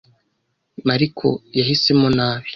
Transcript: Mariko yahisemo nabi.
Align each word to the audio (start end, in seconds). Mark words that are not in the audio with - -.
Mariko 0.87 1.27
yahisemo 1.57 2.07
nabi. 2.17 2.49